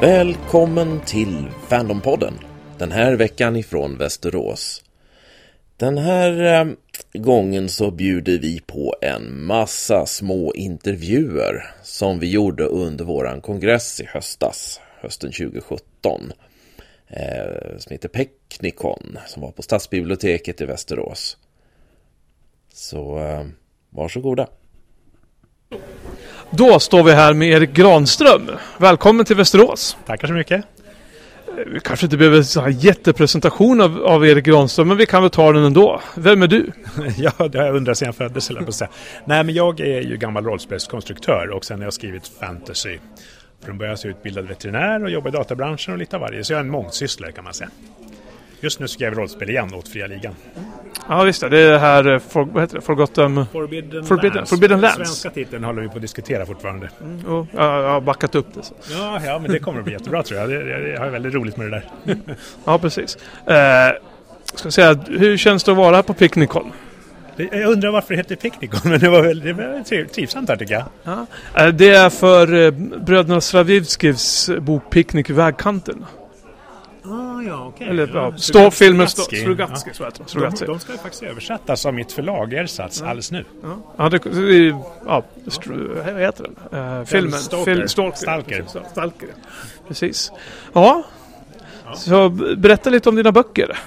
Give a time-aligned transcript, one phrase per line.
[0.00, 2.34] Välkommen till Fandompodden.
[2.78, 4.84] Den här veckan ifrån Västerås.
[5.76, 6.72] Den här eh,
[7.12, 14.00] gången så bjuder vi på en massa små intervjuer som vi gjorde under våran kongress
[14.00, 16.32] i höstas, hösten 2017.
[17.08, 21.36] Eh, som heter Peknikon, som var på Stadsbiblioteket i Västerås.
[22.72, 23.46] Så eh,
[23.90, 24.48] varsågoda.
[26.52, 28.50] Då står vi här med Erik Granström.
[28.78, 29.96] Välkommen till Västerås.
[30.06, 30.64] Tackar så mycket.
[31.66, 35.52] Vi kanske inte behöver en jättepresentation av, av Erik Granström, men vi kan väl ta
[35.52, 36.00] den ändå.
[36.14, 36.72] Vem är du?
[37.16, 38.90] ja, det har jag undrat sedan jag föddes, eller på säga.
[39.24, 42.98] Nej, men jag är ju gammal rollspelskonstruktör och sen har jag skrivit fantasy.
[43.64, 46.44] Från början så är jag utbildad veterinär och jobbar i databranschen och lite av varje.
[46.44, 47.70] Så jag är en mångsysslare kan man säga.
[48.60, 50.34] Just nu skriver jag rollspel igen åt Fria Ligan.
[51.12, 53.46] Ja visst det är det här, eh, for, vad heter det, Forgotten...
[53.52, 54.50] Forbidden, Forbidden, Lands.
[54.50, 54.96] Forbidden Lands.
[54.96, 56.90] Svenska titeln håller vi på att diskutera fortfarande.
[57.04, 58.62] Mm, och, ja, jag har backat upp det.
[58.62, 58.74] Så.
[58.90, 60.48] Ja, ja, men det kommer att bli jättebra tror jag.
[60.48, 62.16] Det, det, jag har väldigt roligt med det där.
[62.64, 63.18] Ja, precis.
[63.46, 63.54] Eh,
[64.54, 66.72] ska säga, hur känns det att vara här på Picnicon?
[67.36, 70.56] Jag undrar varför det heter Picnicon, men det var väl det var triv- trivsamt här
[70.56, 70.84] tycker jag.
[71.02, 71.26] Ja.
[71.54, 72.70] Eh, det är för eh,
[73.06, 76.04] bröderna Slavivskis bok Picknick vid vägkanten.
[77.50, 77.88] Ja, okej.
[77.88, 79.90] Eller ja, stå, filmen Strugatski, Strugatski.
[79.94, 80.72] så heter de.
[80.72, 83.44] De, ska ju faktiskt översättas av mitt förlag Ersatz alldeles nu.
[83.96, 84.66] Ja, det, det,
[85.06, 86.98] ja, str- vad heter den?
[86.98, 87.32] Eh, filmen?
[87.40, 87.86] Stalker.
[87.86, 88.14] Stalker.
[88.16, 88.62] Stalker.
[88.62, 89.28] Precis, ja, Stalker.
[89.88, 90.32] Precis.
[90.72, 91.04] Ja.
[91.96, 93.78] Så berätta lite om dina böcker.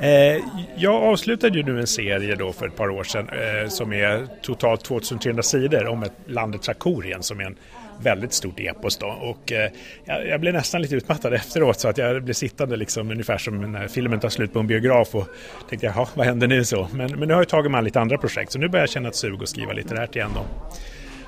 [0.00, 0.42] Eh,
[0.76, 4.26] jag avslutade ju nu en serie då för ett par år sedan eh, som är
[4.42, 7.56] totalt 2300 sidor om ett landet Trakorien som är en
[8.02, 9.06] väldigt stort epos då.
[9.06, 9.70] Och eh,
[10.04, 13.72] jag, jag blev nästan lite utmattad efteråt så att jag blev sittande liksom ungefär som
[13.72, 15.28] när filmen tar slut på en biograf och
[15.68, 16.88] tänkte jaha, vad händer nu så?
[16.92, 18.90] Men, men nu har jag tagit mig an lite andra projekt så nu börjar jag
[18.90, 20.44] känna ett sug att skriva litterärt igen då.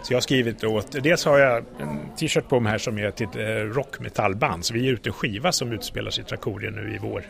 [0.02, 3.10] Så jag har skrivit åt, dels har jag en t-shirt på mig här som är
[3.10, 6.94] till ett rockmetallband så vi ger ut en skiva som utspelar sig i Trakorien nu
[6.94, 7.24] i vår.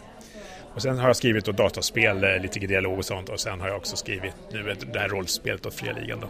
[0.74, 3.68] Och sen har jag skrivit då dataspel, eh, lite dialog och sånt och sen har
[3.68, 6.28] jag också skrivit nu det här rollspelet åt Fria Ligan då.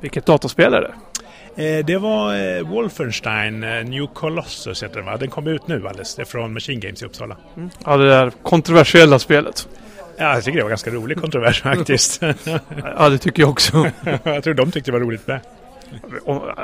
[0.00, 0.94] Vilket dataspel är det?
[1.58, 5.16] Eh, det var eh, Wolfenstein eh, New Colossus heter den va?
[5.16, 6.14] Den kom ut nu alldeles.
[6.14, 7.36] Det är från Machine Games i Uppsala.
[7.84, 9.68] Ja, det där kontroversiella spelet.
[10.16, 12.22] Ja, jag tycker det var ganska rolig kontrovers faktiskt.
[12.96, 13.90] Ja, det tycker jag också.
[14.24, 15.40] jag tror de tyckte det var roligt med.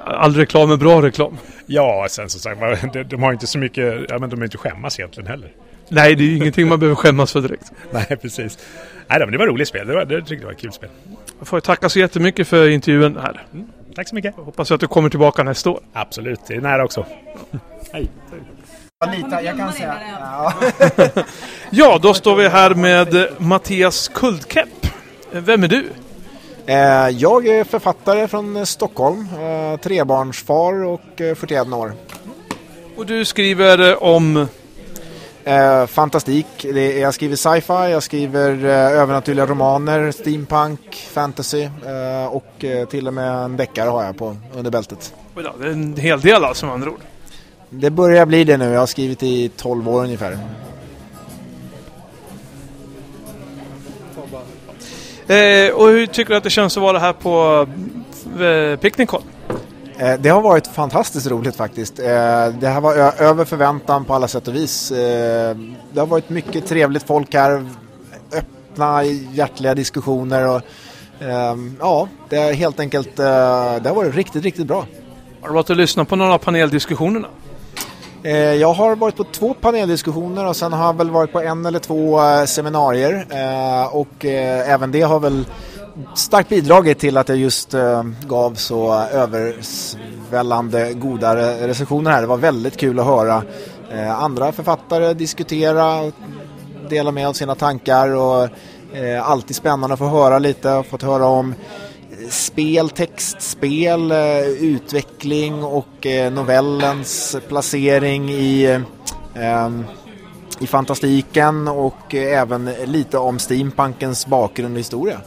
[0.05, 1.37] All reklam är bra reklam.
[1.67, 2.61] Ja, sen som sagt,
[2.93, 5.51] de, de har inte så mycket, ja men de är inte skämmas egentligen heller.
[5.89, 7.73] Nej, det är ju ingenting man behöver skämmas för direkt.
[7.91, 8.59] Nej, precis.
[9.09, 9.87] Nej, men det var roligt spel.
[9.87, 10.89] Det, var, det tyckte jag var ett kul spel.
[11.39, 13.43] Jag får tacka så jättemycket för intervjun här.
[13.95, 14.35] Tack så mycket.
[14.37, 15.81] Hoppas att du kommer tillbaka nästa år.
[15.93, 17.07] Absolut, det är nära också.
[17.93, 18.11] Hej.
[19.17, 19.95] Lite, jag kan säga.
[20.21, 20.53] Ja.
[21.71, 24.87] Ja, då står vi här med eh, Mattias Kuldkepp.
[25.33, 25.89] Eh, Vem är du?
[26.67, 26.77] Eh,
[27.09, 31.93] Jag är författare från Stockholm, eh, trebarnsfar och eh, 41 år.
[32.97, 34.49] Och du skriver eh, om...
[35.47, 42.65] Eh, Fantastik, det jag skriver sci-fi, jag skriver eh, övernaturliga romaner, steampunk, fantasy eh, och
[42.65, 45.15] eh, till och med en deckare har jag på under bältet.
[45.35, 47.01] Det är en hel del alltså med andra ord.
[47.71, 50.33] Det börjar bli det nu, jag har skrivit i 12 år ungefär.
[55.27, 57.67] Eh, och hur tycker du att det känns att vara här på
[58.45, 59.23] eh, Picnicon?
[59.99, 61.99] Eh, Det har varit fantastiskt roligt faktiskt.
[61.99, 62.05] Eh,
[62.61, 64.91] Det här var över förväntan på alla sätt och vis.
[64.91, 65.57] Eh,
[65.93, 67.67] Det har varit mycket trevligt folk här,
[68.33, 70.61] öppna, hjärtliga diskussioner och
[71.25, 73.23] ehm, ja, det är helt enkelt, det
[73.89, 74.87] har varit riktigt, riktigt bra.
[75.41, 77.29] Har du varit och lyssnat på några av paneldiskussionerna?
[78.61, 81.79] Jag har varit på två paneldiskussioner och sen har jag väl varit på en eller
[81.79, 83.27] två seminarier
[83.93, 85.45] och även det har väl
[86.15, 92.21] starkt bidragit till att jag just eh, gav så översvällande goda re- recensioner här.
[92.21, 93.43] Det var väldigt kul att höra
[93.93, 96.13] eh, andra författare diskutera och
[96.89, 98.49] dela med av sina tankar och
[98.97, 100.69] eh, alltid spännande att få höra lite.
[100.69, 101.55] Jag har fått höra om
[102.11, 108.65] eh, spel, textspel, eh, utveckling och eh, novellens placering i,
[109.35, 109.71] eh,
[110.59, 115.21] i fantastiken och eh, även lite om steampunkens bakgrund och historia.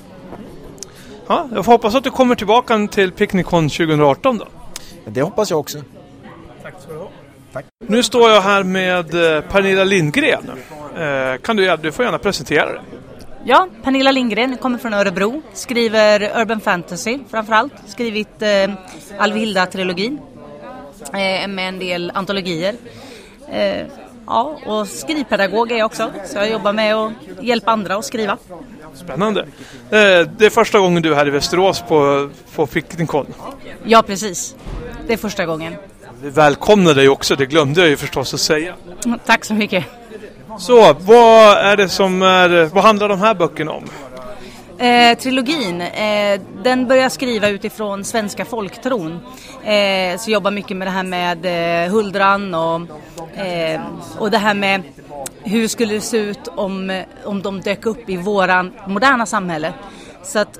[1.27, 4.45] Ja, jag får hoppas att du kommer tillbaka till Picnicon 2018 då.
[5.05, 5.77] Det hoppas jag också.
[7.87, 10.51] Nu står jag här med eh, Pernilla Lindgren.
[10.97, 12.81] Eh, Kan du, du får gärna presentera dig.
[13.43, 17.73] Ja, Pernilla Lindgren kommer från Örebro, skriver urban fantasy framförallt.
[17.85, 18.69] Skrivit eh,
[19.17, 20.19] Alvilda-trilogin
[21.13, 22.75] eh, med en del antologier.
[23.51, 23.85] Eh,
[24.27, 28.37] ja, och skrivpedagog är jag också, så jag jobbar med att hjälpa andra att skriva.
[28.97, 29.41] Spännande.
[29.41, 29.47] Eh,
[30.37, 33.25] Det är första gången du är här i Västerås på, på Picnicon.
[33.83, 34.55] Ja, precis.
[35.07, 35.75] Det är första gången.
[36.21, 38.73] Vi välkomnar dig också, det glömde jag ju förstås att säga.
[39.25, 39.85] Tack så mycket.
[40.59, 43.83] Så, vad är det som är, vad handlar de här böckerna om?
[44.79, 49.19] Eh, trilogin, eh, den börjar skriva utifrån svenska folktron.
[49.63, 51.45] Eh, så jobbar mycket med det här med
[51.85, 52.81] eh, huldran och,
[53.37, 53.81] eh,
[54.17, 54.83] och det här med
[55.47, 59.73] hur skulle det se ut om, eh, om de dök upp i våran moderna samhälle.
[60.23, 60.59] Så att,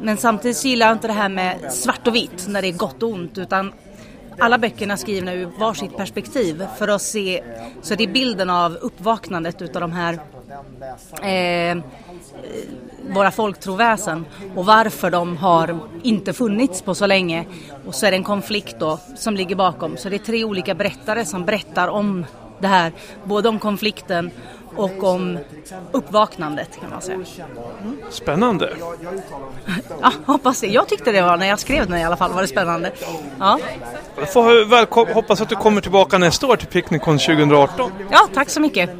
[0.00, 3.02] men samtidigt gillar jag inte det här med svart och vitt när det är gott
[3.02, 3.72] och ont utan
[4.38, 7.42] alla böckerna är skrivna ur varsitt perspektiv för att se,
[7.82, 10.18] så det är bilden av uppvaknandet utav de här
[11.22, 11.76] eh,
[13.10, 17.46] våra folktroväsen och varför de har inte funnits på så länge.
[17.86, 19.96] Och så är det en konflikt då som ligger bakom.
[19.96, 22.24] Så det är tre olika berättare som berättar om
[22.60, 22.92] det här,
[23.24, 24.30] både om konflikten
[24.76, 25.38] och om
[25.92, 27.18] uppvaknandet kan man säga.
[28.10, 28.72] Spännande.
[30.02, 30.66] Ja, hoppas det.
[30.66, 32.92] Jag tyckte det var, när jag skrev den i alla fall, var det spännande.
[33.38, 33.58] Ja,
[34.18, 37.92] Jag får välkom- hoppas att du kommer tillbaka nästa år till Picnicon 2018.
[38.10, 38.90] ja tack så mycket.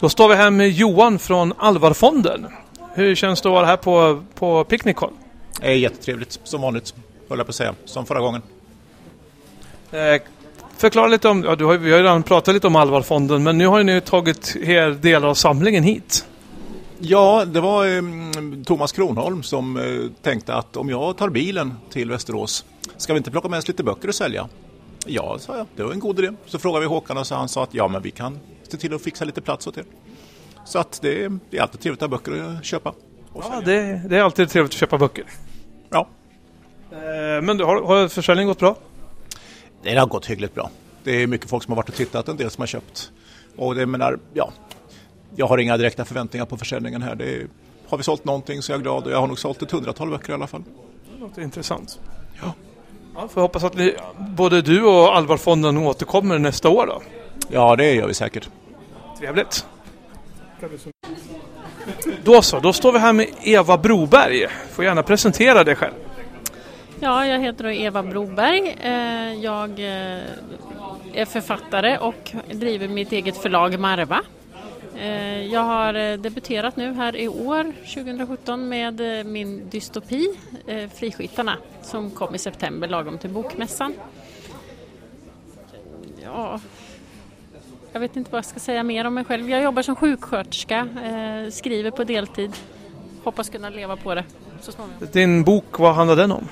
[0.00, 2.46] Då står vi här med Johan från Alvarfonden.
[2.94, 5.12] Hur känns det att vara här på, på Picnicon?
[5.60, 6.94] Det är jättetrevligt, som vanligt,
[7.28, 8.42] höll jag på att säga, som förra gången.
[9.90, 10.20] Eh,
[10.76, 13.58] förklara lite om, ja, du har, vi har ju redan pratat lite om Alvarfonden, men
[13.58, 16.26] nu har ni tagit er delar av samlingen hit.
[16.98, 18.02] Ja, det var eh,
[18.64, 22.64] Thomas Kronholm som eh, tänkte att om jag tar bilen till Västerås,
[22.96, 24.48] ska vi inte plocka med oss lite böcker och sälja?
[25.06, 26.30] Ja, sa jag, det var en god idé.
[26.46, 28.38] Så frågade vi Håkan och så han sa att ja, men vi kan
[28.68, 29.84] se till att fixa lite plats åt er.
[30.64, 32.90] Så att det, är- det är alltid trevligt att ha böcker att köpa.
[33.32, 35.24] Och Ja, det, det är alltid trevligt att köpa böcker.
[35.90, 36.08] ja,
[36.92, 38.76] Eh, men du, har, har försäljningen gått bra?
[39.94, 40.70] Det har gått hyggligt bra.
[41.04, 43.12] Det är mycket folk som har varit och tittat, en del som har köpt.
[43.56, 44.52] Och det menar, ja,
[45.36, 47.14] jag har inga direkta förväntningar på försäljningen här.
[47.14, 47.46] Det är,
[47.88, 50.10] har vi sålt någonting så är jag glad och jag har nog sålt ett hundratal
[50.10, 50.62] böcker i alla fall.
[51.14, 52.00] Det låter intressant.
[52.42, 52.54] Ja.
[53.14, 57.02] Ja, får hoppas att ni, både du och Alvarfonden återkommer nästa år då.
[57.50, 58.48] Ja, det gör vi säkert.
[59.18, 59.66] Trevligt.
[62.24, 64.46] Då så, då står vi här med Eva Broberg.
[64.70, 65.94] Får gärna presentera dig själv.
[67.00, 68.76] Ja, jag heter Eva Broberg.
[68.80, 70.22] Eh, jag eh,
[71.14, 74.22] är författare och driver mitt eget förlag Marva.
[74.98, 80.26] Eh, jag har debuterat nu här i år, 2017, med min dystopi
[80.94, 83.94] Friskyttarna som kom i september lagom till Bokmässan.
[86.24, 86.60] Ja,
[87.92, 89.50] jag vet inte vad jag ska säga mer om mig själv.
[89.50, 90.88] Jag jobbar som sjuksköterska,
[91.50, 92.52] skriver på deltid.
[93.24, 94.24] Hoppas kunna leva på det
[94.60, 95.08] så småningom.
[95.12, 96.48] Din bok, vad handlar den om?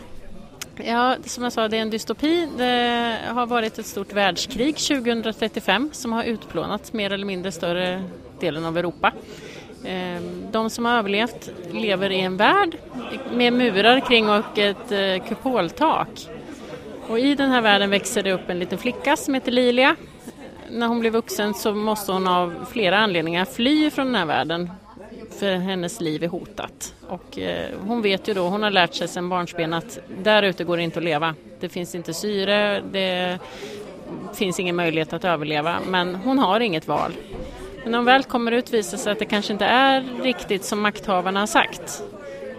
[0.76, 2.48] Ja, som jag sa, det är en dystopi.
[2.58, 8.04] Det har varit ett stort världskrig 2035 som har utplånat mer eller mindre större
[8.40, 9.12] delen av Europa.
[9.84, 12.76] Ehm, de som har överlevt lever i en värld
[13.32, 16.28] med murar kring och ett eh, kupoltak.
[17.08, 19.96] Och i den här världen växer det upp en liten flicka som heter Lilia.
[20.70, 24.70] När hon blir vuxen så måste hon av flera anledningar fly från den här världen
[25.38, 26.94] för hennes liv är hotat.
[27.08, 30.64] Och eh, hon vet ju då, hon har lärt sig sedan barnsben att där ute
[30.64, 31.34] går det inte att leva.
[31.60, 33.38] Det finns inte syre, det
[34.34, 37.12] finns ingen möjlighet att överleva, men hon har inget val.
[37.82, 40.80] Men när hon väl kommer ut visar sig att det kanske inte är riktigt som
[40.80, 42.02] makthavarna har sagt.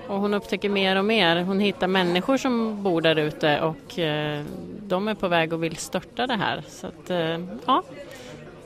[0.07, 1.41] Och hon upptäcker mer och mer.
[1.41, 4.43] Hon hittar människor som bor där ute och eh,
[4.87, 6.63] de är på väg och vill störta det här.
[6.69, 7.83] Så att, eh, ja,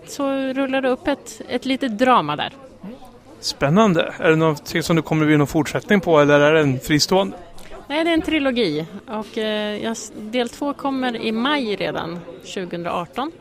[0.08, 2.54] så rullar det upp ett, ett litet drama där.
[3.40, 4.14] Spännande.
[4.20, 7.38] Är det någonting som du kommer bli någon fortsättning på eller är det en fristående?
[7.88, 13.32] Nej, det är en trilogi och eh, del två kommer i maj redan 2018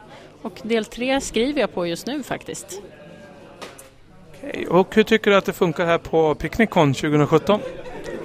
[0.43, 2.83] och del tre skriver jag på just nu faktiskt.
[4.39, 7.61] Okej, Och hur tycker du att det funkar här på Picnicon 2017?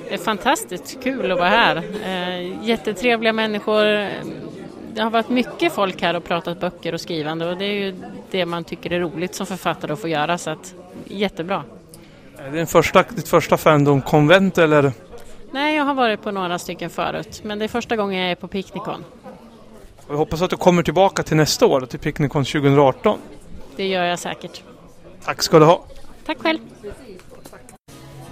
[0.08, 1.84] Det är fantastiskt kul att vara här.
[2.06, 3.84] Eh, jättetrevliga människor.
[4.94, 7.96] Det har varit mycket folk här och pratat böcker och skrivande och det är ju
[8.32, 10.75] det man tycker är roligt som författare att få göra så att
[11.20, 11.63] jättebra.
[12.38, 14.91] Är det din första, ditt första Fandom-konvent eller?
[15.51, 18.36] Nej, jag har varit på några stycken förut men det är första gången jag är
[18.36, 19.03] på Picnicon.
[20.10, 23.20] Jag hoppas att du kommer tillbaka till nästa år, till Picnicon 2018.
[23.75, 24.62] Det gör jag säkert.
[25.25, 25.86] Tack ska du ha.
[26.25, 26.60] Tack själv!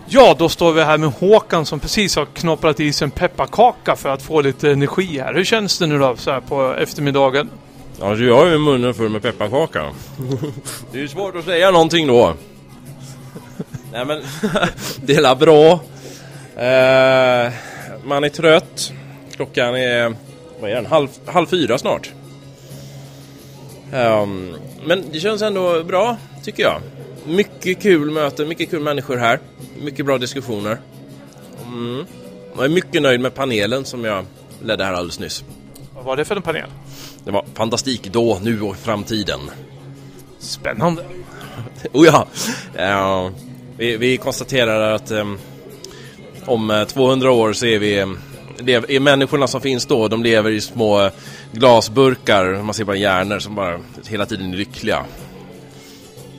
[0.05, 3.95] Ja, då står vi här med Håkan som precis har knopprat i sig en pepparkaka
[3.95, 5.33] för att få lite energi här.
[5.33, 7.49] Hur känns det nu då så här på eftermiddagen?
[8.01, 9.83] Alltså jag har ju munnen full med pepparkaka.
[10.91, 12.33] Det är ju svårt att säga någonting då.
[13.91, 14.21] Nej men,
[15.05, 15.71] det är bra.
[16.55, 17.53] Eh,
[18.03, 18.91] man är trött.
[19.35, 20.15] Klockan är,
[20.59, 22.11] vad är den, halv, halv fyra snart.
[23.93, 24.55] Ehm,
[24.85, 26.81] men det känns ändå bra, tycker jag.
[27.25, 29.39] Mycket kul möte, mycket kul människor här.
[29.81, 30.77] Mycket bra diskussioner.
[31.65, 32.05] Mm.
[32.55, 34.25] Jag är mycket nöjd med panelen som jag
[34.63, 35.43] ledde här alldeles nyss.
[35.95, 36.69] Vad var det för en panel?
[37.23, 39.39] Det var fantastik då, nu och i framtiden.
[40.39, 41.05] Spännande.
[41.93, 42.27] Oh ja!
[42.75, 43.31] Eh,
[43.81, 45.39] vi, vi konstaterar att um,
[46.45, 47.97] om 200 år så är vi
[48.65, 51.09] är människorna som finns då, de lever i små
[51.51, 55.05] glasburkar, man ser bara hjärnor som bara hela tiden är lyckliga.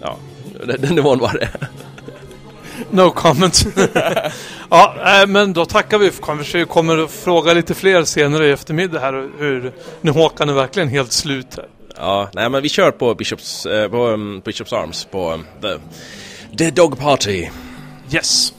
[0.01, 0.17] Ja,
[0.79, 1.49] den nivån var det.
[2.91, 3.67] No comment.
[4.71, 6.11] ja, men då tackar vi.
[6.55, 10.89] Vi kommer att fråga lite fler senare i eftermiddag här hur nu Håkan är verkligen
[10.89, 11.67] helt slut här.
[11.97, 15.79] Ja, nej men vi kör på Bishops, eh, på um, Bishops Arms på the,
[16.53, 17.49] the Dog Party.
[18.09, 18.53] Yes.